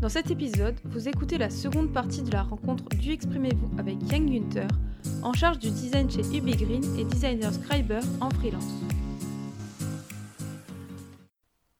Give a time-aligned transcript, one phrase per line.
[0.00, 4.30] Dans cet épisode, vous écoutez la seconde partie de la rencontre du Exprimez-vous avec Yang
[4.30, 4.68] Günther,
[5.22, 8.64] en charge du design chez Ubigreen et designer Scriber en freelance.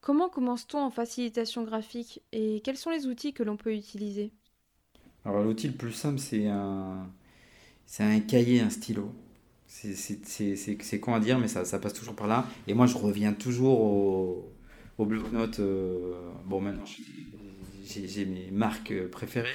[0.01, 4.31] Comment commence-t-on en facilitation graphique et quels sont les outils que l'on peut utiliser?
[5.25, 7.07] Alors l'outil le plus simple c'est un,
[7.97, 9.11] un cahier, un stylo.
[9.65, 12.45] C'est con à dire mais ça, ça, passe toujours par là.
[12.67, 14.51] Et moi je reviens toujours au,
[14.99, 15.59] au bloc-notes.
[15.59, 16.13] Euh,
[16.45, 16.85] bon maintenant
[17.91, 19.49] j'ai mes marques préférées.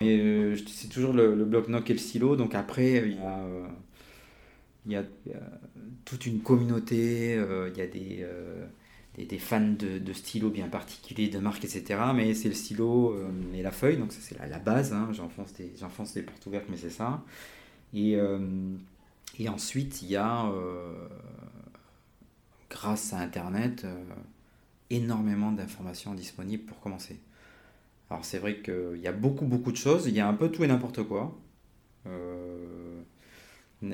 [0.00, 2.36] Mais euh, c'est toujours le, bloc-notes et le stylo.
[2.36, 3.38] Donc après il y a...
[3.40, 3.66] Euh,
[4.86, 5.04] il y, a,
[6.04, 11.64] toute une communauté, il y a des, fans de, de, stylos bien particuliers, de marques,
[11.64, 12.00] etc.
[12.14, 14.92] Mais c'est le stylo euh, et la feuille, donc ça c'est la, base.
[14.92, 15.10] Hein.
[15.12, 15.72] J'enfonce des,
[16.14, 17.22] des portes ouvertes, mais c'est ça.
[17.92, 18.38] Et, euh,
[19.38, 21.08] et ensuite, il y a, euh,
[22.70, 23.86] grâce à Internet,
[24.90, 27.18] énormément d'informations disponibles pour commencer.
[28.10, 30.06] Alors c'est vrai qu'il y a beaucoup, beaucoup de choses.
[30.06, 31.36] Il y a un peu tout et n'importe quoi.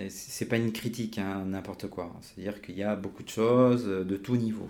[0.09, 2.13] c'est pas une critique, hein, n'importe quoi.
[2.23, 4.69] C'est-à-dire qu'il y a beaucoup de choses de tout niveau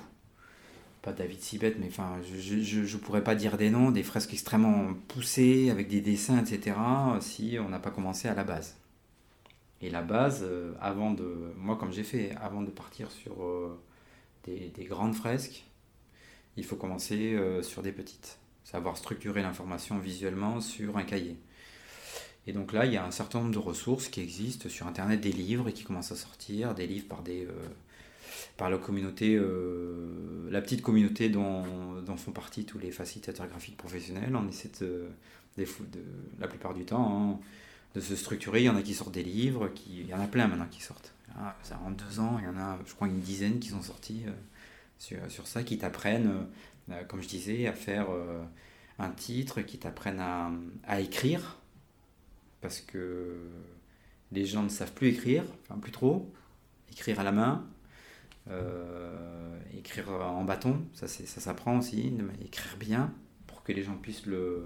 [1.03, 4.93] pas David Sibet, mais enfin, je ne pourrais pas dire des noms, des fresques extrêmement
[5.09, 6.77] poussées, avec des dessins, etc.,
[7.21, 8.77] si on n'a pas commencé à la base.
[9.81, 11.55] Et la base, euh, avant de.
[11.57, 13.79] Moi, comme j'ai fait, avant de partir sur euh,
[14.45, 15.65] des, grandes fresques,
[16.57, 18.39] il faut commencer euh, sur des petites.
[18.71, 21.37] Savoir structurer l'information visuellement sur un cahier.
[22.47, 25.21] Et donc là, il y a un certain nombre de ressources qui existent sur Internet,
[25.21, 27.47] des livres qui commencent à sortir, des livres par des
[28.57, 31.65] par la communauté, euh, la petite communauté dont,
[32.03, 34.35] dont, font partie tous les facilitateurs graphiques professionnels.
[34.37, 35.09] On essaie de,
[36.39, 37.39] la plupart du temps hein,
[37.95, 38.61] de se structurer.
[38.61, 40.69] Il y en a qui sortent des livres, qui, il y en a plein maintenant
[40.71, 41.13] qui sortent.
[41.63, 44.25] Ça, en deux ans, il y en a, je crois, une dizaine qui sont sortis
[44.27, 44.33] euh,
[44.99, 46.45] sur, sur, ça, qui t'apprennent, euh,
[47.09, 48.07] comme je disais, à faire
[48.99, 50.21] un titre, qui t'apprennent
[50.85, 51.59] à, écrire,
[52.61, 53.37] parce que
[54.33, 56.33] les gens ne savent plus écrire, enfin plus trop,
[56.91, 57.67] écrire à la main,
[58.51, 62.13] euh, écrire en bâton, ça, s'apprend aussi,
[62.45, 63.13] écrire bien
[63.47, 64.65] pour que les gens puissent le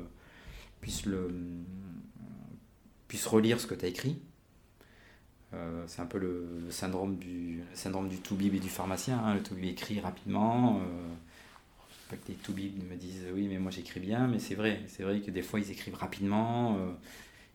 [0.81, 1.31] puissent le
[3.09, 4.21] puissent relire ce que tu as écrit.
[5.53, 9.19] Euh, c'est un peu le, syndrome du syndrome du toubib et du pharmacien.
[9.19, 9.35] Hein.
[9.35, 10.81] Le toubib écrit rapidement.
[10.81, 11.15] Euh,
[12.29, 15.31] les toubibs me disent oui mais moi j'écris bien, mais c'est vrai, c'est vrai que
[15.31, 16.77] des fois ils écrivent rapidement.
[16.79, 16.93] Euh,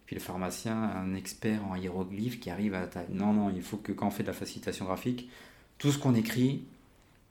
[0.06, 3.92] puis le pharmacien, un expert en hiéroglyphes qui arrive à non non il faut que
[3.92, 5.30] quand on fait de la facilitation graphique,
[5.78, 6.64] tout ce qu'on écrit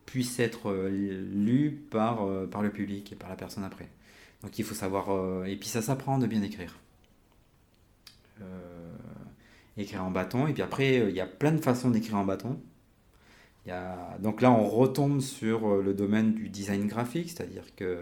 [0.07, 0.89] puisse être euh,
[1.33, 3.89] lu par, euh, par le public et par la personne après.
[4.43, 5.47] Donc il faut savoir...
[5.47, 6.79] Et puis ça s'apprend de bien écrire.
[9.77, 10.47] écrire en bâton.
[10.47, 12.61] Et puis après, il y a plein de façons d'écrire en bâton.
[14.21, 17.99] Donc là, on retombe sur le domaine du design graphique, c'est-à-dire que...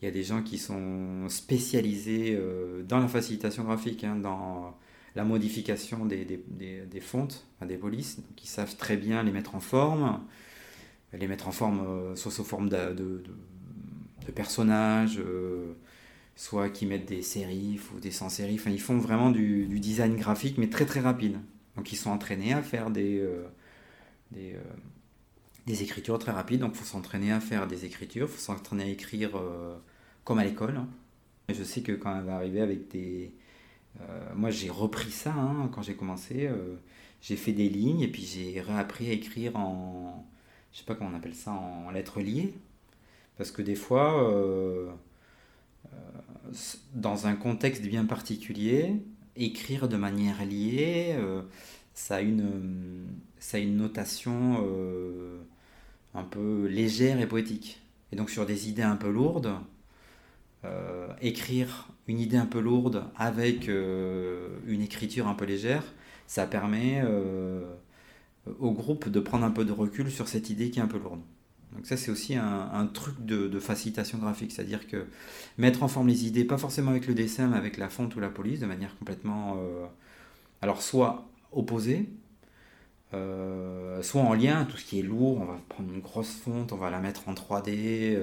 [0.00, 2.40] Il y a des gens qui sont spécialisés
[2.86, 4.76] dans la facilitation graphique, hein, dans
[5.18, 9.60] la modification des, des, des, fontes, des polices, qui savent très bien les mettre en
[9.60, 10.20] forme,
[11.12, 13.22] les mettre en forme euh, soit sous forme de, de,
[14.32, 15.72] personnages, euh,
[16.36, 18.56] soit qui mettent des séries ou des sans-séries.
[18.60, 21.38] Enfin, ils font vraiment du, design graphique, mais très très rapide.
[21.76, 23.44] Donc ils sont entraînés à faire des, euh,
[24.30, 24.56] des,
[25.66, 26.60] des, écritures très rapides.
[26.60, 29.40] Donc il faut s'entraîner à faire des écritures, il faut s'entraîner à écrire
[30.24, 30.76] comme à l'école.
[30.76, 30.88] Hein.
[31.48, 33.32] Je sais que quand elle va arriver avec des,
[34.00, 36.46] euh, moi, j'ai repris ça hein, quand j'ai commencé.
[36.46, 36.76] Euh,
[37.20, 40.26] j'ai fait des lignes et puis j'ai réappris à écrire en.
[40.72, 42.54] Je sais pas comment on appelle ça, en lettres liées.
[43.36, 44.90] Parce que des fois, euh,
[46.94, 48.94] dans un contexte bien particulier,
[49.36, 51.16] écrire de manière liée,
[51.94, 53.06] ça, a une,
[53.40, 54.64] ça a une notation
[56.14, 57.80] un peu légère et poétique.
[58.12, 59.54] Et donc sur des idées un peu lourdes,
[61.20, 65.84] écrire une idée un peu lourde avec euh, une écriture un peu légère,
[66.26, 67.62] ça permet euh,
[68.58, 70.98] au groupe de prendre un peu de recul sur cette idée qui est un peu
[70.98, 71.20] lourde.
[71.74, 75.04] Donc ça c'est aussi un, truc de, facilitation graphique, c'est-à-dire que
[75.58, 78.20] mettre en forme les idées, pas forcément avec le dessin, mais avec la fonte ou
[78.20, 79.56] la police, de manière complètement...
[79.58, 79.84] Euh,
[80.62, 82.08] alors soit opposée,
[83.12, 86.76] soit en lien, tout ce qui est lourd, on va prendre une grosse fonte, on
[86.76, 88.16] va la mettre en 3D,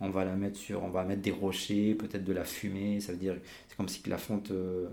[0.00, 3.12] on va la mettre sur, on va mettre des rochers, peut-être de la fumée, ça
[3.12, 3.36] veut dire,
[3.68, 4.88] c'est comme si la fonte euh,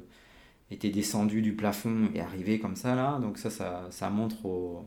[0.70, 3.50] était descendue du plafond et arrivait comme ça là, donc ça,
[3.90, 4.86] ça, montre au,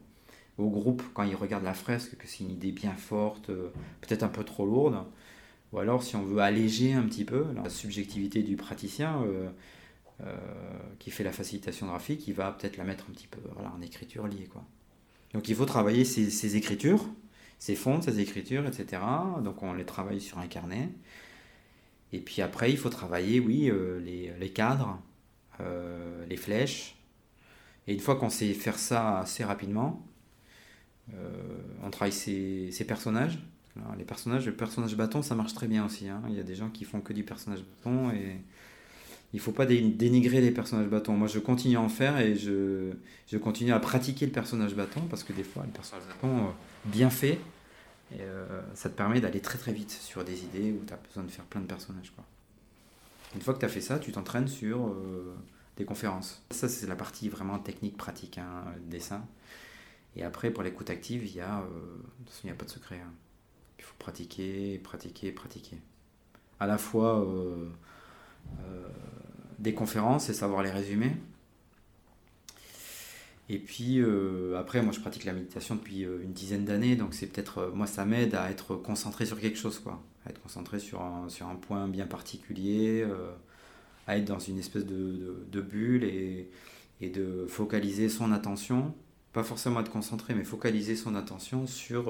[0.58, 3.70] groupe quand ils regardent la fresque que c'est une idée bien forte, euh,
[4.00, 4.96] peut-être un peu trop lourde,
[5.72, 9.48] ou alors si on veut alléger un petit peu la subjectivité du praticien euh,
[10.98, 14.26] qui fait la facilitation graphique, il va peut-être la mettre un petit peu en écriture
[14.26, 14.64] liée quoi.
[15.32, 17.04] Donc il faut travailler ces écritures
[17.64, 19.00] ses fontes, ses écritures, etc.
[19.42, 20.90] Donc on les travaille sur un carnet.
[22.12, 23.70] Et puis après, il faut travailler, oui,
[24.04, 25.00] les, les, cadres,
[26.28, 26.96] les flèches.
[27.86, 30.06] Et une fois qu'on sait faire ça assez rapidement,
[31.82, 33.38] on travaille ses, ses personnages.
[33.96, 36.06] les personnages, le personnage bâton, ça marche très bien aussi.
[36.08, 36.22] Hein.
[36.28, 38.42] Il y a des gens qui font que du personnage bâton et
[39.34, 41.14] il faut pas dénigrer les personnages bâtons.
[41.14, 42.92] Moi, je continue à en faire et je,
[43.26, 46.50] je continue à pratiquer le personnage bâton parce que des fois, le personnage bâton euh,
[46.84, 47.40] bien fait,
[48.20, 51.24] euh, ça te permet d'aller très très vite sur des idées où tu as besoin
[51.24, 52.12] de faire plein de personnages.
[52.14, 52.24] Quoi.
[53.34, 55.34] Une fois que tu as fait ça, tu t'entraînes sur euh,
[55.78, 56.40] des conférences.
[56.52, 59.26] Ça, c'est la partie vraiment technique, pratique, hein, dessin.
[60.14, 61.64] Et après, pour l'écoute active, il n'y a,
[62.44, 63.00] il a pas de secret.
[63.04, 63.12] Hein.
[63.80, 65.78] Il faut pratiquer, pratiquer, pratiquer.
[66.60, 67.26] À la fois
[69.58, 71.12] des conférences et savoir les résumer.
[73.48, 77.12] Et puis euh, après, moi je pratique la méditation depuis euh, une dizaine d'années, donc
[77.12, 80.02] c'est peut-être, euh, moi ça m'aide à être concentré sur quelque chose, quoi.
[80.24, 83.06] À être concentré sur un, sur un point bien particulier,
[84.06, 86.48] à être dans une espèce de, de, bulle et,
[87.02, 88.94] et, de focaliser son attention,
[89.34, 92.04] pas forcément être concentré, mais focaliser son attention sur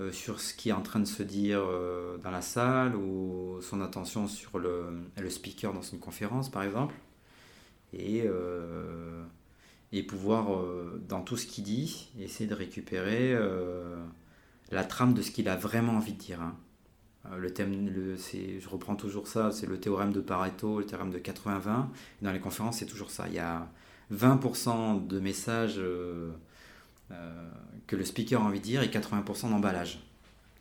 [0.00, 3.60] euh, sur ce qui est en train de se dire euh, dans la salle ou
[3.60, 4.86] son attention sur le,
[5.16, 6.96] le, speaker dans une conférence par exemple
[7.92, 9.22] et, euh,
[9.92, 10.48] et pouvoir
[11.08, 13.38] dans tout ce qu'il dit essayer de récupérer
[14.72, 16.40] la trame de ce qu'il a vraiment envie de dire.
[16.40, 16.56] Hein.
[17.36, 21.20] Le thème, le, je reprends toujours ça, c'est le théorème de Pareto, le théorème de
[21.20, 21.86] 80-20.
[22.20, 23.28] Dans les conférences, c'est toujours ça.
[23.28, 23.68] Il y a
[24.12, 25.80] 20% de messages
[27.86, 30.00] que le speaker a envie de dire et 80% d'emballage.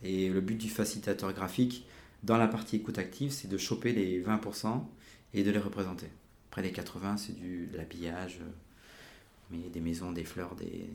[0.04, 1.86] Et le but du facilitateur graphique
[2.24, 4.82] dans la partie écoute active, c'est de choper les 20%
[5.34, 6.08] et de les représenter.
[6.50, 8.50] Après les 80, c'est du de l'habillage, euh,
[9.52, 10.90] mais des maisons, des fleurs, des,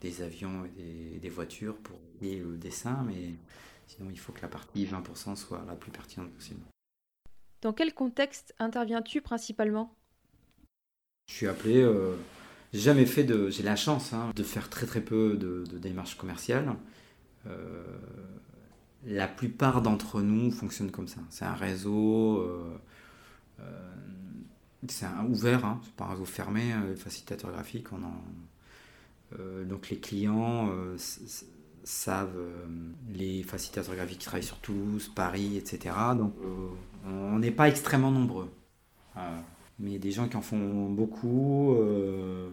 [0.00, 3.34] des avions et des, des, voitures pour lier le dessin, mais
[3.86, 6.60] sinon il faut que la partie 20% soit la plus pertinente possible.
[7.60, 9.94] Dans quel contexte interviens-tu principalement?
[11.28, 12.16] Je suis appelé euh,
[12.72, 13.50] j'ai jamais fait de.
[13.50, 16.74] J'ai la chance hein, de faire très très peu de, démarches commerciales.
[17.46, 17.84] Euh,
[19.06, 21.20] la plupart d'entre nous fonctionnent comme ça.
[21.30, 22.38] C'est un réseau.
[22.38, 22.78] Euh,
[23.60, 23.94] euh,
[24.88, 27.92] c'est un ouvert, hein, c'est pas un réseau fermé, le facilitateur graphique.
[27.92, 28.14] On en,
[29.64, 30.72] donc les clients
[31.84, 32.40] savent
[33.12, 35.94] les facilitateurs graphiques qui travaillent sur Toulouse, Paris, etc.
[36.16, 36.34] Donc
[37.04, 38.50] on n'est pas extrêmement nombreux
[39.80, 41.74] mais des gens qui en font beaucoup.
[41.74, 42.50] Euh,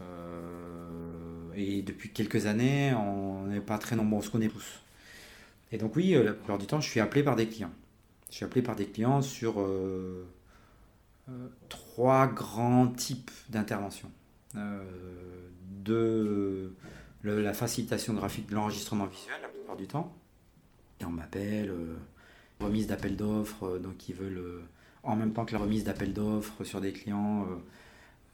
[0.00, 4.80] euh, et depuis quelques années, on n'est pas très nombreux, on se connaît tous.
[5.72, 7.72] Et donc oui, euh, la plupart du temps, je suis appelé par des clients.
[8.30, 9.64] Je suis appelé par des clients sur
[11.68, 14.10] trois grands types d'interventions.
[15.84, 16.72] de
[17.22, 20.12] la facilitation graphique de l'enregistrement visuel la plupart du temps.
[21.00, 21.72] Et on m'appelle,
[22.58, 24.64] remise d'appel d'offres, donc ils veulent
[25.04, 27.56] en même temps que la remise d'appel d'offres sur des clients, euh,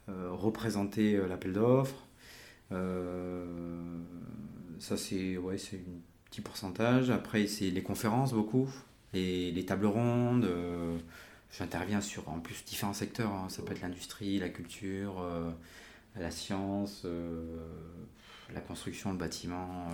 [0.09, 2.07] euh, représenter euh, l'appel d'offres.
[4.79, 5.41] ça, c'est un
[6.29, 7.09] petit pourcentage.
[7.09, 8.69] Après, c'est les conférences, beaucoup.
[9.13, 10.49] Les, les tables rondes.
[11.57, 13.31] J'interviens sur en plus différents secteurs.
[13.31, 13.49] Hein.
[13.49, 15.23] Ça peut être l'industrie, la culture,
[16.15, 17.05] la science,
[18.53, 19.89] la construction, le bâtiment,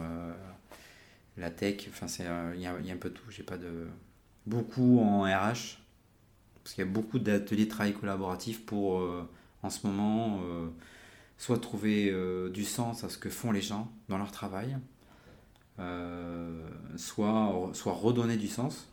[1.38, 1.88] la tech.
[1.90, 2.06] Enfin,
[2.54, 3.30] il y, y, a un peu tout.
[3.32, 3.88] J'ai pas de
[4.46, 5.80] beaucoup en RH
[6.68, 9.26] parce qu'il y a beaucoup d'ateliers de travail collaboratif pour, euh,
[9.64, 10.68] en ce moment, euh,
[11.38, 14.76] soit trouver euh, du sens à ce que font les gens dans leur travail,
[16.98, 18.90] soit, soit redonner du sens,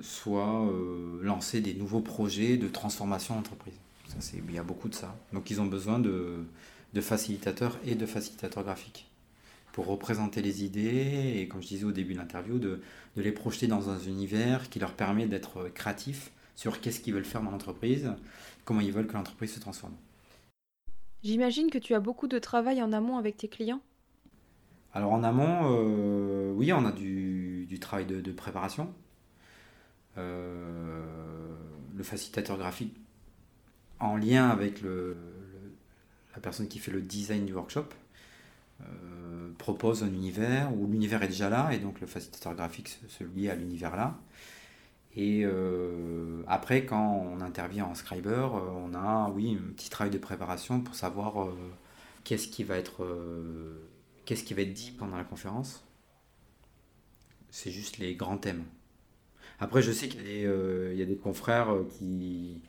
[0.00, 0.72] soit
[1.20, 3.74] lancer des nouveaux projets de transformation d'entreprise.
[4.32, 5.14] il y a beaucoup de ça.
[5.34, 6.46] Donc ils ont besoin de,
[6.94, 9.07] de facilitateurs et de facilitateurs graphiques
[9.78, 12.80] pour représenter les idées et, comme je disais au début de l'interview, de,
[13.14, 17.24] de, les projeter dans un univers qui leur permet d'être créatifs sur qu'est-ce qu'ils veulent
[17.24, 18.12] faire dans l'entreprise,
[18.64, 19.94] comment ils veulent que l'entreprise se transforme.
[21.22, 23.80] J'imagine que tu as beaucoup de travail en amont avec tes clients
[24.94, 28.92] Alors en amont, euh, oui, on a du, du travail de, de préparation.
[30.16, 31.04] Euh,
[31.94, 32.96] le facilitateur graphique
[34.00, 35.16] en lien avec le,
[36.34, 37.86] la personne qui fait le design du workshop
[38.80, 38.84] euh,
[39.58, 43.50] propose un univers où l'univers est déjà là et donc le facilitateur graphique se, lie
[43.50, 44.18] à l'univers là.
[45.16, 50.12] Et euh, après, quand on intervient en Scriber, euh, on a, oui, un petit travail
[50.12, 51.48] de préparation pour savoir
[52.24, 53.04] qu'est-ce qui va être,
[54.24, 55.84] qu'est-ce qui va être dit pendant la conférence.
[57.50, 58.64] C'est juste les grands thèmes.
[59.58, 62.62] Après, je sais qu'il y, y, a des confrères qui,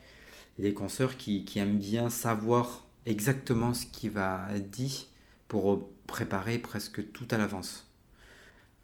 [0.57, 5.07] des consoeurs qui, qui aiment bien savoir exactement ce qui va être dit
[5.49, 7.87] pour préparer presque tout à l'avance.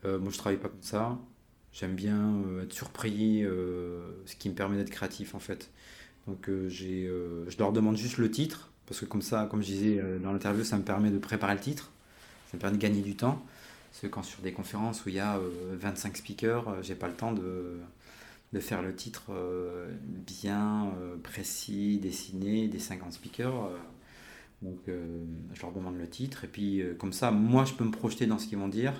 [0.03, 1.17] Euh, moi, je travaille pas comme ça.
[1.71, 5.69] J'aime bien être surpris, ce qui me permet d'être créatif en fait.
[6.25, 7.05] Donc j'ai,
[7.49, 10.63] je leur demande juste le titre, parce que comme ça, comme je disais dans l'interview,
[10.63, 11.91] ça me permet de préparer le titre,
[12.49, 13.45] ça me permet de gagner du temps.
[13.91, 15.37] Parce que quand sur des conférences où il y a
[15.73, 17.77] 25 speakers, j'ai pas le temps de,
[18.53, 19.23] de faire le titre
[20.25, 20.93] bien
[21.23, 23.69] précis, dessiné, des 50 speakers.
[24.65, 28.25] Donc je leur demande le titre et puis comme ça, moi je peux me projeter
[28.25, 28.93] dans ce qu'ils vont dire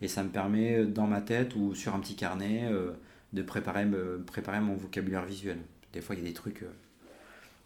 [0.00, 2.92] et ça me permet euh, dans ma tête ou sur un petit carnet euh,
[3.32, 3.86] de préparer,
[4.26, 5.58] préparer mon vocabulaire visuel.
[5.92, 6.62] Des fois, il y a des trucs.
[6.62, 6.72] Euh,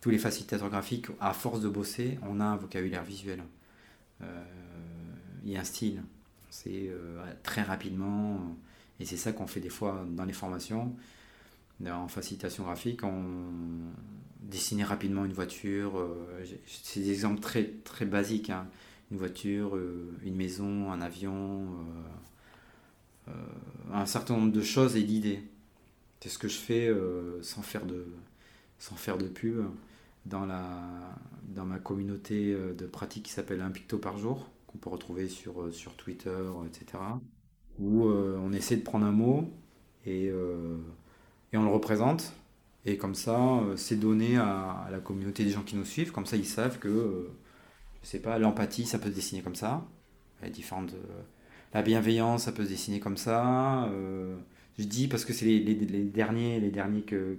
[0.01, 3.43] tous les facilitateurs graphiques, à force de bosser, on a un vocabulaire visuel.
[5.43, 6.03] il y a un style.
[6.51, 6.91] C'est
[7.43, 8.55] très rapidement.
[9.01, 10.95] Et c'est ça qu'on fait des fois dans les formations.
[11.87, 13.25] En facilitation graphique, on
[14.41, 16.07] dessiner rapidement une voiture.
[16.67, 18.51] c'est des exemples très, très basiques.
[18.51, 18.67] Hein.
[19.11, 19.79] Une voiture,
[20.25, 21.67] une maison, un avion,
[23.29, 23.33] euh,
[23.93, 25.43] un certain nombre de choses et d'idées.
[26.21, 28.07] C'est ce que je fais euh, sans, faire de,
[28.79, 28.97] sans
[29.35, 29.65] pub
[30.25, 35.29] dans, ma communauté euh, de pratique qui s'appelle Un picto par jour, qu'on peut retrouver
[35.29, 37.03] sur, sur Twitter, etc.
[37.79, 39.51] Où on essaie de prendre un mot
[40.07, 40.31] et,
[41.55, 42.35] et on le représente.
[42.85, 46.13] Et comme ça, c'est donné à, la communauté des gens qui nous suivent.
[46.13, 47.31] Comme ça, ils savent que,
[48.03, 49.87] je sais pas, l'empathie, ça peut se dessiner comme ça.
[50.43, 50.95] Il y a différentes
[51.75, 53.85] la bienveillance, ça peut se dessiner comme ça.
[53.87, 54.37] Euh,
[54.79, 57.37] je dis parce que c'est les, derniers, les derniers que,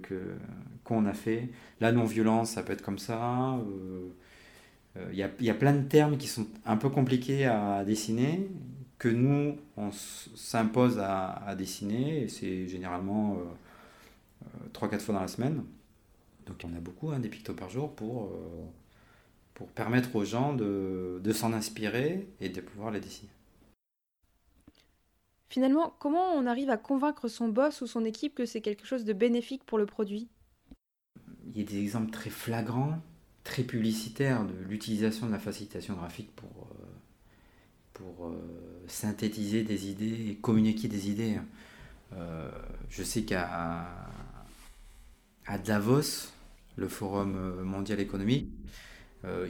[0.84, 1.48] qu'on a fait.
[1.80, 3.54] La non-violence, ça peut être comme ça.
[3.54, 4.08] Euh,
[4.98, 8.46] euh, il y, a, plein de termes qui sont un peu compliqués à, dessiner,
[8.98, 13.38] que nous, on s'impose à, dessiner, c'est généralement
[14.72, 15.64] 3-4 fois dans la semaine.
[16.46, 18.30] Donc il y en a beaucoup, hein, des pictos par jour, pour,
[19.54, 23.30] pour permettre aux gens de, de s'en inspirer et de pouvoir les dessiner.
[25.48, 29.04] Finalement, comment on arrive à convaincre son boss ou son équipe que c'est quelque chose
[29.04, 30.28] de bénéfique pour le produit?
[31.46, 32.98] Il y a des exemples très flagrants,
[33.44, 36.84] très publicitaires de l'utilisation de la facilitation graphique pour, euh,
[37.94, 38.36] pour euh,
[38.88, 41.38] synthétiser des idées et communiquer des idées.
[42.12, 42.50] Euh,
[42.90, 43.86] je sais qu'à
[45.46, 46.30] à Davos,
[46.76, 48.50] le Forum mondial économique,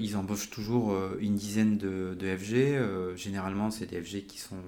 [0.00, 3.16] ils embauchent toujours une dizaine de, de FG.
[3.16, 4.62] généralement, c'est des FG qui sont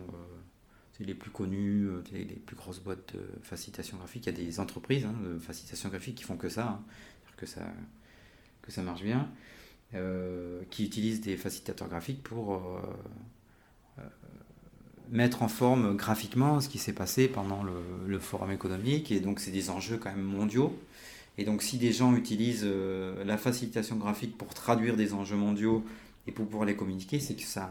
[1.04, 4.26] les plus connus, euh, les, plus grosses boîtes de facilitation graphique.
[4.26, 6.80] Il y a des entreprises hein, de facilitation graphique qui font que ça, hein.
[7.36, 7.62] que ça,
[8.62, 9.30] que ça marche bien,
[9.94, 14.02] euh, qui utilisent des facilitateurs graphiques pour euh,
[15.10, 19.12] mettre en forme graphiquement ce qui s'est passé pendant le, forum économique.
[19.12, 20.76] Et donc, c'est des enjeux quand même mondiaux.
[21.38, 22.68] Et donc, si des gens utilisent
[23.24, 25.84] la facilitation graphique pour traduire des enjeux mondiaux
[26.26, 27.70] et pour pouvoir les communiquer, c'est que ça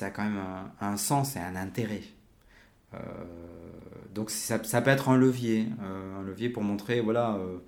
[0.00, 0.42] a quand même
[0.80, 2.02] un, sens et un intérêt.
[2.94, 2.98] Euh,
[4.14, 7.58] donc ça, peut être un levier, euh, un levier pour montrer, voilà, euh,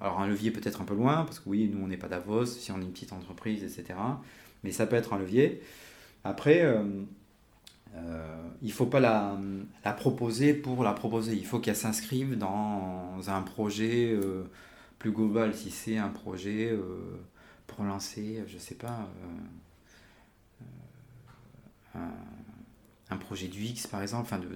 [0.00, 2.46] alors un levier peut-être un peu loin, parce que oui, nous on n'est pas Davos,
[2.46, 3.98] si on est une petite entreprise, etc.
[4.62, 5.62] Mais ça peut être un levier.
[6.24, 6.64] Après,
[8.62, 9.36] il ne faut pas la,
[9.96, 14.18] proposer pour la proposer, il faut qu'elle s'inscrive dans un projet
[14.98, 16.76] plus global, si c'est un projet
[17.66, 19.08] pour lancer, je ne sais pas
[21.94, 24.48] un, projet du X par exemple, enfin de,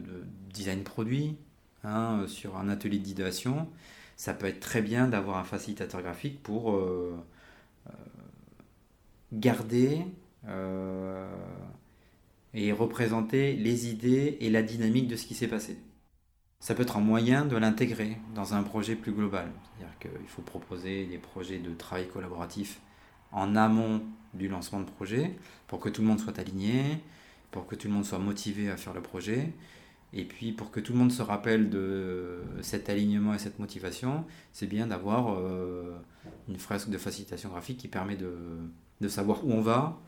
[0.52, 1.37] design produit,
[1.85, 3.69] hein, sur un atelier d'idéation,
[4.16, 7.14] ça peut être très bien d'avoir un facilitateur graphique pour euh,
[7.88, 7.93] euh,
[9.33, 10.07] garder
[10.49, 11.28] euh,
[12.56, 15.78] et représenter les idées et la dynamique de ce qui s'est passé.
[16.58, 19.52] Ça peut être un moyen de l'intégrer dans un projet plus global.
[19.78, 22.80] C'est-à-dire qu'il faut proposer des projets de travail collaboratif
[23.30, 25.36] en amont du lancement de projet
[25.66, 26.82] pour que tout le monde soit aligné,
[27.50, 29.52] pour que tout le monde soit motivé à faire le projet.
[30.14, 34.25] Et puis pour que tout le monde se rappelle de cet alignement et cette motivation,
[34.52, 35.94] c'est bien d'avoir euh,
[36.48, 38.32] une fresque de facilitation graphique qui permet de,
[39.02, 40.00] de, savoir où on va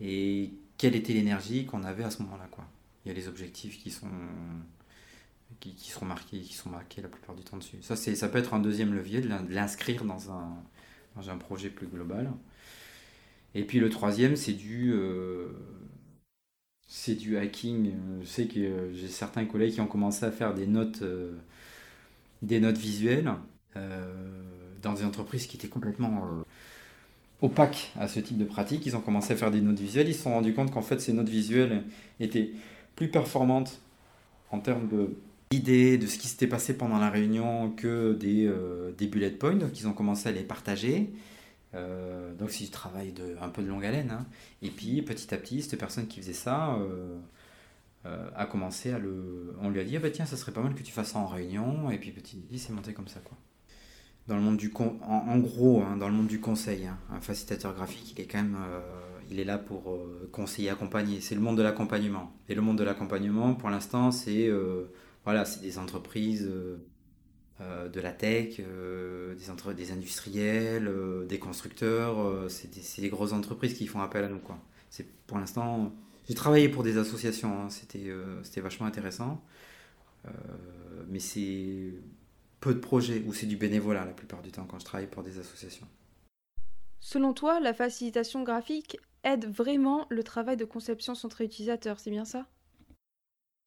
[0.00, 0.50] et
[0.82, 2.48] quelle était l'énergie qu'on avait à ce moment-là.
[2.50, 2.64] Quoi.
[3.04, 4.10] Il y a les objectifs qui sont,
[5.60, 7.76] qui, seront marqués, qui sont marqués la plupart du temps dessus.
[7.82, 10.56] Ça, ça peut être un deuxième levier de l'inscrire dans un,
[11.14, 12.32] dans un projet plus global.
[13.54, 15.50] Et puis le troisième, c'est du, euh,
[16.88, 17.92] c'est du hacking.
[18.20, 21.38] Je sais que euh, j'ai certains collègues qui ont commencé à faire des notes, euh,
[22.42, 23.32] des notes visuelles
[24.82, 26.42] dans des entreprises qui étaient complètement
[27.42, 28.86] opaques à ce type de pratique.
[28.86, 30.08] Ils ont commencé à faire des notes visuelles.
[30.08, 31.82] Ils se sont rendus compte qu'en fait, ces notes visuelles
[32.20, 32.52] étaient
[32.96, 33.80] plus performantes
[34.50, 34.88] en termes
[35.50, 38.50] d'idées, de ce qui s'était passé pendant la réunion que des,
[38.96, 39.54] des bullet points.
[39.54, 41.10] Donc, ils ont commencé à les partager.
[41.74, 44.10] Euh, donc c'est du travail de, un peu de longue haleine.
[44.10, 44.26] Hein.
[44.60, 47.18] Et puis petit à petit, cette personne qui faisait ça, euh,
[48.06, 49.56] euh, a commencé à le.
[49.60, 51.18] On lui a dit, ah bah tiens, ça serait pas mal que tu fasses ça
[51.18, 53.36] en réunion, et puis petit, il s'est monté comme ça, quoi.
[54.28, 54.98] Dans le monde du con...
[55.02, 58.38] en, gros, hein, dans le monde du conseil, hein, un facilitateur graphique, il est quand
[58.38, 58.80] même, euh,
[59.30, 61.20] il est là pour euh, conseiller, accompagner.
[61.20, 62.32] C'est le monde de l'accompagnement.
[62.48, 64.50] Et le monde de l'accompagnement, pour l'instant, c'est
[65.24, 66.48] voilà, c'est des entreprises
[67.60, 69.72] de la tech, des, entre...
[69.72, 70.90] des industriels,
[71.28, 72.48] des constructeurs.
[72.48, 73.02] c'est des...
[73.02, 74.58] des, grosses entreprises qui font appel à nous, quoi.
[74.90, 75.92] C'est pour l'instant
[76.28, 77.68] j'ai travaillé pour des associations, hein.
[77.68, 79.42] c'était euh, c'était vachement intéressant.
[80.26, 80.30] Euh,
[81.08, 81.94] mais c'est
[82.62, 85.22] peu de projets ou c'est du bénévolat la plupart du temps quand je travaille pour
[85.22, 85.86] des associations.
[87.00, 92.24] Selon toi, la facilitation graphique aide vraiment le travail de conception centré utilisateur, c'est bien
[92.24, 92.46] ça?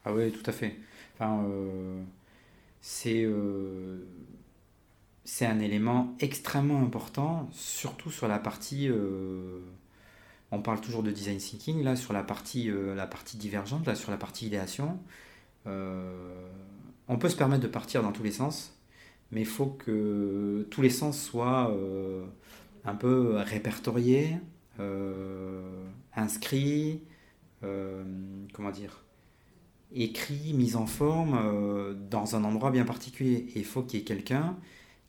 [0.04, 0.80] Ah oui, tout à fait.
[1.14, 2.02] Enfin, euh,
[2.82, 3.28] c'est
[5.24, 8.90] c'est un élément extrêmement important, surtout sur la partie
[10.52, 13.96] on parle toujours de design thinking, là, sur la partie, euh, la partie divergente, là,
[13.96, 14.98] sur la partie idéation.
[15.68, 16.48] Euh,
[17.08, 18.74] on peut se permettre de partir dans tous les sens,
[19.32, 22.26] mais il faut que tous les sens soient euh,
[22.86, 24.38] un peu répertoriés,
[26.16, 27.02] inscrits,
[27.62, 29.04] comment dire,
[29.94, 33.48] écrits, mis en forme dans un endroit bien particulier.
[33.56, 34.58] Et il faut qu'il y ait quelqu'un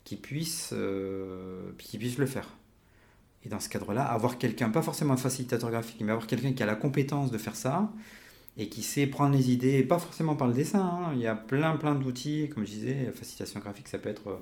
[0.05, 0.73] qui puisse,
[1.77, 2.57] qui puisse le faire.
[3.45, 6.63] Et dans ce cadre-là, avoir quelqu'un, pas forcément un facilitateur graphique, mais avoir quelqu'un qui
[6.63, 7.91] a la compétence de faire ça
[8.57, 10.81] et qui sait prendre les idées, pas forcément par le dessin.
[10.81, 11.11] Hein.
[11.13, 14.27] Il y a plein, plein d'outils, comme je disais, la facilitation graphique, ça peut être
[14.27, 14.37] euh,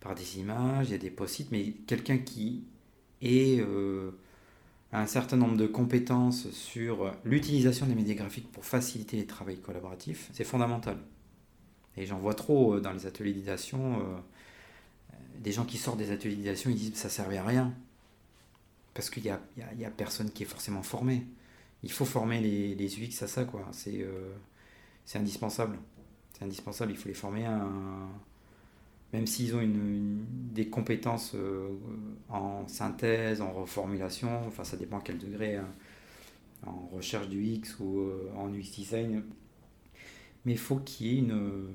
[0.00, 2.64] par des images, il y a des post-it, mais quelqu'un qui
[3.22, 4.10] ait euh,
[4.92, 10.28] un certain nombre de compétences sur l'utilisation des médias graphiques pour faciliter les travaux collaboratifs,
[10.32, 10.98] c'est fondamental.
[11.96, 14.02] Et j'en vois trop euh, dans les ateliers d'idéation,
[15.38, 17.72] des gens qui sortent des ateliers d'idéation, ils disent ça servait à rien.
[18.94, 19.40] Parce qu'il n'y a,
[19.78, 21.24] y a, personne qui est forcément formé.
[21.82, 23.66] Il faut former les, UX à ça, quoi.
[23.72, 24.32] C'est euh,
[25.14, 25.78] indispensable.
[26.32, 27.66] C'est indispensable, il faut les former à
[29.12, 29.68] Même s'ils ont
[30.54, 31.70] des compétences euh,
[32.28, 35.68] en synthèse, en reformulation, enfin ça dépend à quel degré, hein.
[36.66, 39.24] en recherche du X ou euh, en UX design.
[40.44, 41.68] Mais il faut qu'il y ait une,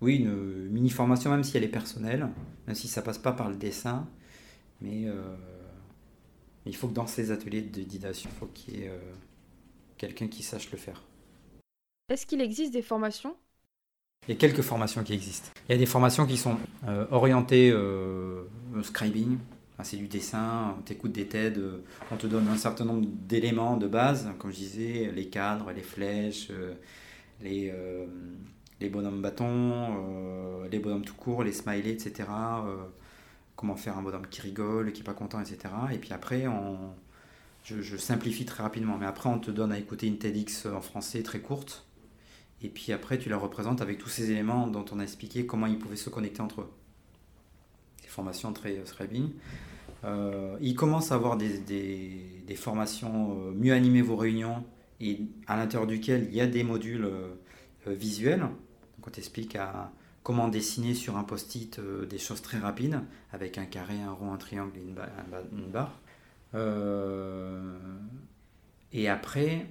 [0.00, 2.28] oui, une mini-formation, même si elle est personnelle,
[2.66, 4.08] même si ça passe pas par le dessin,
[6.66, 8.98] il faut que dans ces ateliers de didation, il faut qu'il y ait euh,
[9.96, 11.02] quelqu'un qui sache le faire.
[12.08, 13.36] Est-ce qu'il existe des formations?
[14.28, 15.48] Il y a quelques formations qui existent.
[15.68, 18.42] Il y a des formations qui sont euh, orientées euh,
[18.76, 19.38] au scribing.
[19.82, 21.58] c'est du dessin, on t'écoute des TED,
[22.10, 25.82] on te donne un certain nombre d'éléments de base, comme je disais, les cadres, les
[25.82, 26.50] flèches,
[27.40, 27.72] les,
[28.78, 32.24] les bonhommes bâtons, les bonhommes tout court, les smileys, etc
[33.60, 35.58] comment faire un bonhomme qui rigole, qui n'est pas content, etc.
[35.92, 36.78] Et puis après, on,
[37.62, 41.22] je, simplifie très rapidement, mais après on te donne à écouter une TEDx en français
[41.22, 41.84] très courte,
[42.62, 45.66] et puis après tu la représentes avec tous ces éléments dont on a expliqué comment
[45.66, 46.70] ils pouvaient se connecter entre eux.
[48.00, 49.28] Des formations très, très bien.
[50.04, 54.64] Euh, il à avoir des, des, formations euh, mieux animer vos réunions
[55.02, 57.34] et à l'intérieur duquel il y a des modules euh,
[57.86, 58.40] visuels.
[58.40, 59.92] Donc on t'explique à
[60.22, 63.00] comment dessiner sur un post-it euh, des choses très rapides,
[63.32, 64.94] avec un carré, un rond, un triangle et une,
[65.70, 65.98] barre.
[66.54, 67.78] Euh,
[68.92, 69.66] et après,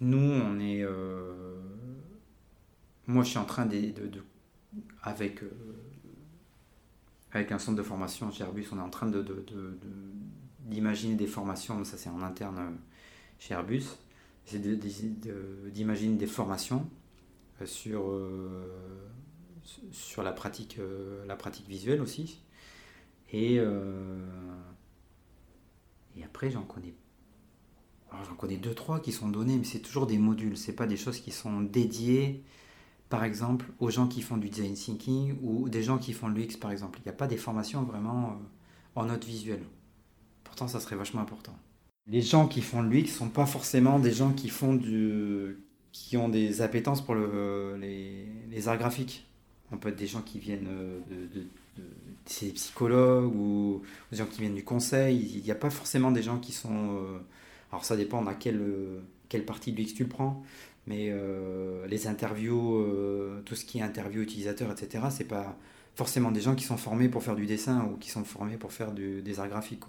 [0.00, 0.82] nous, on est...
[0.82, 1.60] Euh,
[3.06, 3.92] moi, je suis en train de...
[5.02, 5.40] avec,
[7.32, 9.10] avec un centre de formation chez Airbus, on est en train
[10.60, 12.78] d'imaginer des formations, ça c'est en interne
[13.38, 13.84] chez Airbus,
[14.44, 16.88] c'est d'imaginer des formations
[17.66, 18.64] sur, euh,
[19.90, 22.40] sur la, pratique, euh, la pratique visuelle aussi.
[23.32, 24.26] Et, euh,
[26.16, 26.94] et après, j'en connais
[28.28, 30.98] j'en connais deux, trois qui sont donnés, mais c'est toujours des modules, c'est pas des
[30.98, 32.44] choses qui sont dédiées,
[33.08, 36.34] par exemple, aux gens qui font du design thinking ou des gens qui font de
[36.34, 36.98] l'UX, par exemple.
[37.00, 38.38] Il n'y a pas des formations vraiment
[38.96, 39.64] en note visuelle.
[40.44, 41.56] Pourtant, ça serait vachement important.
[42.06, 45.56] Les gens qui font de l'UX sont pas forcément des gens qui font du,
[45.92, 49.26] qui ont des appétences pour le, les, les, arts graphiques.
[49.70, 51.46] On peut être des gens qui viennent euh, de, de,
[52.26, 55.32] des psychologues ou des gens qui viennent du conseil.
[55.34, 56.96] Il n'y a pas forcément des gens qui sont.
[56.96, 57.18] Euh,
[57.70, 58.62] alors ça dépend à quelle,
[59.28, 60.42] quelle partie de l'UX tu le prends,
[60.86, 62.84] mais euh, les interviews,
[63.46, 65.56] tout ce qui est interview utilisateur, etc., c'est pas
[65.94, 68.72] forcément des gens qui sont formés pour faire du dessin ou qui sont formés pour
[68.72, 69.84] faire du, des arts graphiques.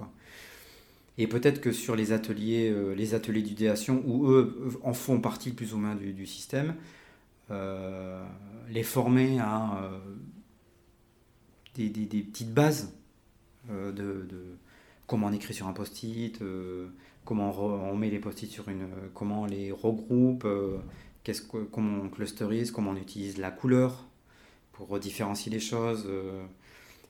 [1.18, 5.52] Et peut-être que sur les ateliers, euh, les ateliers d'idéation, où eux en font partie
[5.52, 6.76] plus ou moins du, système,
[7.52, 8.24] euh,
[8.70, 10.00] les former à euh,
[11.76, 12.94] des, petites bases
[13.70, 14.28] de,
[15.06, 16.40] comment on écrit sur un post-it,
[17.26, 20.48] comment on met les post-it sur une, comment on les regroupe,
[21.72, 24.06] comment on clusterise, comment on utilise la couleur
[24.74, 26.10] pour différencier les choses,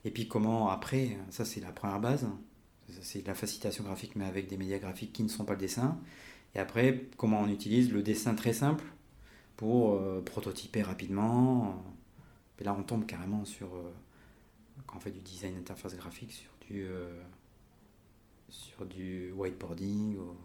[0.04, 2.26] et puis comment après, ça c'est la première base,
[3.04, 5.98] c'est la facilitation graphique mais avec des médias graphiques qui ne sont pas le dessin,
[6.54, 8.84] et après comment on utilise le dessin très simple
[9.56, 11.82] pour prototyper rapidement.
[12.60, 13.68] Et là on tombe carrément sur
[14.86, 17.22] quand on fait du design interface graphique sur du, euh,
[18.88, 20.36] du whiteboarding ou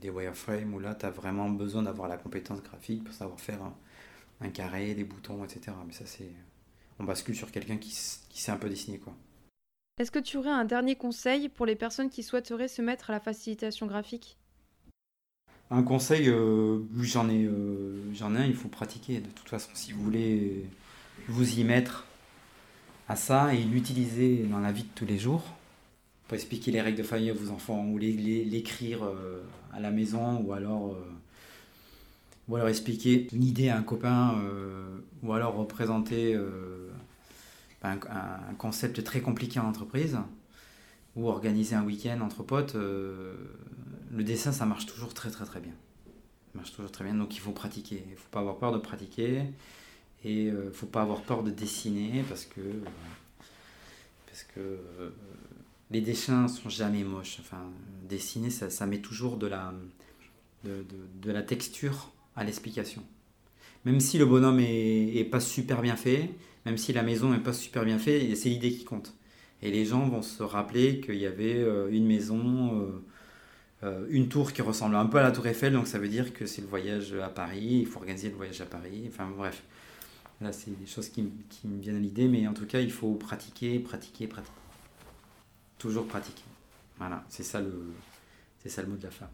[0.00, 3.60] des wireframes où là tu as vraiment besoin d'avoir la compétence graphique pour savoir faire
[4.40, 5.76] un, carré, des boutons, etc.
[5.86, 6.30] Mais ça c'est.
[6.98, 7.90] On bascule sur quelqu'un qui,
[8.28, 9.14] qui sait un peu dessiner quoi.
[9.98, 13.14] Est-ce que tu aurais un dernier conseil pour les personnes qui souhaiteraient se mettre à
[13.14, 14.36] la facilitation graphique?
[15.70, 19.20] Un conseil, euh, j'en ai, euh, ai un, il faut pratiquer.
[19.20, 20.66] De toute façon, si vous voulez
[21.26, 22.06] vous y mettre,
[23.08, 25.42] à ça et l'utiliser dans la vie de tous les jours
[26.26, 30.44] pour expliquer les règles de famille à vos enfants ou l'écrire euh, à la maison
[30.46, 30.94] ou alors,
[32.68, 34.34] expliquer une idée à un copain
[35.22, 36.38] ou alors représenter
[37.82, 37.98] un,
[38.58, 40.18] concept très compliqué en entreprise
[41.16, 42.74] ou organiser un week-end entre potes.
[42.74, 45.74] le dessin, ça marche toujours très très très bien.
[46.54, 48.02] Marche toujours très bien, donc il faut pratiquer.
[48.06, 49.44] Il ne faut pas avoir peur de pratiquer.
[50.24, 52.60] Et il euh, ne faut pas avoir peur de dessiner parce que,
[54.26, 55.10] parce que euh,
[55.90, 57.38] les dessins sont jamais moches.
[57.40, 57.70] Enfin,
[58.08, 59.72] dessiner, ça, ça met toujours de la,
[60.64, 60.84] de,
[61.22, 63.04] de la texture à l'explication.
[63.88, 66.28] Même si le bonhomme est, pas super bien fait,
[66.66, 69.14] même si la maison est pas super bien faite, c'est l'idée qui compte.
[69.62, 73.02] Et les gens vont se rappeler qu'il y avait euh, une maison,
[74.10, 76.44] une tour qui ressemble un peu à la tour Eiffel, donc ça veut dire que
[76.44, 79.62] c'est le voyage à Paris, il faut organiser le voyage à Paris, enfin bref.
[80.42, 83.14] Là, c'est des choses qui, me viennent à l'idée, mais en tout cas, il faut
[83.14, 84.52] pratiquer, pratiquer, pratiquer.
[85.78, 86.44] Toujours pratiquer.
[86.98, 87.62] Voilà, c'est ça
[88.58, 89.28] c'est ça le mot de la fin.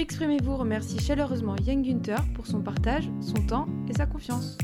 [0.00, 4.56] Exprimez-vous remercie chaleureusement Yang Günther pour son partage, son temps et sa confiance.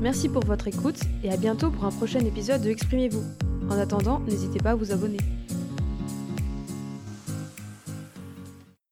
[0.00, 3.24] Merci pour votre écoute et à bientôt pour un prochain épisode de Exprimez-vous.
[3.70, 5.18] En attendant, n'hésitez pas à vous abonner.